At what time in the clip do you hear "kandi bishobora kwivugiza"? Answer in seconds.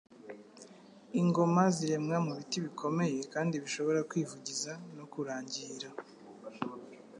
3.33-4.71